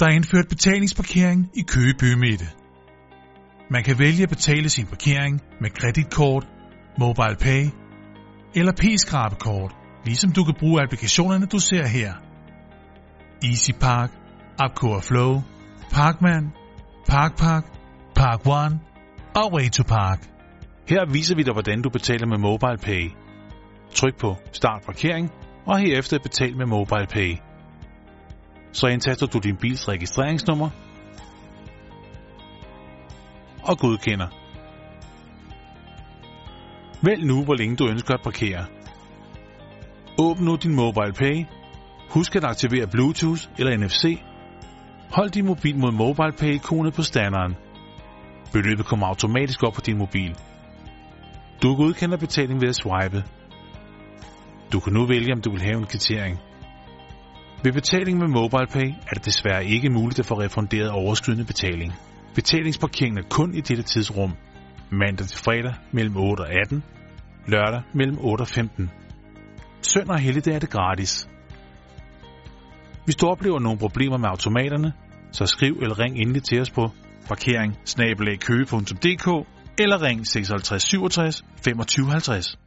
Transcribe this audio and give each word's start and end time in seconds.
Der 0.00 0.06
er 0.06 0.10
indført 0.10 0.48
betalingsparkering 0.48 1.50
i 1.54 1.62
Køge 1.62 1.94
Bymidte. 2.00 2.46
Man 3.70 3.84
kan 3.84 3.98
vælge 3.98 4.22
at 4.22 4.28
betale 4.28 4.68
sin 4.68 4.86
parkering 4.86 5.40
med 5.60 5.70
kreditkort, 5.70 6.46
mobile 6.98 7.36
pay 7.40 7.64
eller 8.54 8.72
p-skrabekort, 8.72 9.72
ligesom 10.04 10.32
du 10.32 10.44
kan 10.44 10.54
bruge 10.58 10.82
applikationerne, 10.82 11.46
du 11.46 11.58
ser 11.58 11.86
her. 11.86 12.12
Easy 13.44 13.70
Park, 13.80 14.10
Upcore 14.64 15.02
Flow, 15.02 15.42
Parkman, 15.92 16.52
Parkpark, 17.08 17.64
Park 18.16 18.46
One 18.46 18.80
og 19.34 19.52
Way 19.54 19.68
to 19.68 19.82
Park. 19.82 20.20
Her 20.88 21.12
viser 21.12 21.36
vi 21.36 21.42
dig, 21.42 21.52
hvordan 21.52 21.82
du 21.82 21.90
betaler 21.90 22.26
med 22.26 22.38
Mobile 22.38 22.78
Pay. 22.82 23.10
Tryk 23.94 24.18
på 24.18 24.36
Start 24.52 24.82
parkering, 24.86 25.30
og 25.66 25.78
herefter 25.78 26.18
betal 26.18 26.56
med 26.56 26.66
Mobile 26.66 27.06
Pay. 27.06 27.49
Så 28.72 28.86
indtaster 28.86 29.26
du 29.26 29.38
din 29.38 29.56
bils 29.56 29.88
registreringsnummer 29.88 30.70
og 33.62 33.78
godkender. 33.78 34.28
Vælg 37.02 37.24
nu, 37.24 37.44
hvor 37.44 37.54
længe 37.54 37.76
du 37.76 37.88
ønsker 37.88 38.14
at 38.14 38.20
parkere. 38.24 38.64
Åbn 40.18 40.44
nu 40.44 40.56
din 40.56 40.74
Mobile 40.74 41.12
Pay. 41.12 41.44
Husk 42.10 42.36
at 42.36 42.44
aktivere 42.44 42.86
Bluetooth 42.86 43.42
eller 43.58 43.76
NFC. 43.76 44.22
Hold 45.12 45.30
din 45.30 45.46
mobil 45.46 45.76
mod 45.78 45.92
Mobile 45.92 46.32
Pay-ikonet 46.32 46.94
på 46.94 47.02
standeren. 47.02 47.56
Beløbet 48.52 48.86
kommer 48.86 49.06
automatisk 49.06 49.62
op 49.62 49.72
på 49.72 49.80
din 49.80 49.98
mobil. 49.98 50.36
Du 51.62 51.76
godkender 51.76 52.16
betaling 52.16 52.60
ved 52.60 52.68
at 52.68 52.74
swipe. 52.74 53.24
Du 54.72 54.80
kan 54.80 54.92
nu 54.92 55.06
vælge, 55.06 55.32
om 55.32 55.40
du 55.40 55.50
vil 55.50 55.62
have 55.62 55.76
en 55.76 55.86
kvittering. 55.86 56.38
Ved 57.64 57.72
betaling 57.72 58.18
med 58.18 58.28
MobilePay 58.28 58.88
er 59.08 59.14
det 59.14 59.24
desværre 59.24 59.64
ikke 59.66 59.90
muligt 59.90 60.18
at 60.18 60.26
få 60.26 60.34
refunderet 60.40 60.90
overskydende 60.90 61.44
betaling. 61.44 61.92
Betalingsparkeringen 62.34 63.18
er 63.18 63.28
kun 63.30 63.54
i 63.54 63.60
dette 63.60 63.82
tidsrum. 63.82 64.32
Mandag 64.90 65.26
til 65.26 65.38
fredag 65.38 65.74
mellem 65.92 66.16
8 66.16 66.40
og 66.40 66.48
18. 66.52 66.82
Lørdag 67.46 67.82
mellem 67.94 68.18
8 68.20 68.42
og 68.42 68.48
15. 68.48 68.90
Søndag 69.82 70.14
og 70.14 70.20
helligdag 70.20 70.54
er 70.54 70.58
det 70.58 70.70
gratis. 70.70 71.28
Hvis 73.04 73.16
du 73.16 73.26
oplever 73.26 73.58
nogle 73.58 73.78
problemer 73.78 74.18
med 74.18 74.28
automaterne, 74.28 74.92
så 75.32 75.46
skriv 75.46 75.78
eller 75.82 75.98
ring 75.98 76.16
endelig 76.16 76.42
til 76.42 76.60
os 76.60 76.70
på 76.70 76.90
parkering 77.28 77.78
eller 79.78 80.02
ring 80.02 80.26
56 80.26 80.82
67 80.82 81.44
25 81.64 82.10
50. 82.10 82.58